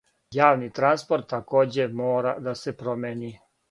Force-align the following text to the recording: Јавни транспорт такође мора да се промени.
Јавни 0.37 0.69
транспорт 0.79 1.29
такође 1.35 1.87
мора 2.03 2.37
да 2.51 2.59
се 2.67 2.79
промени. 2.85 3.37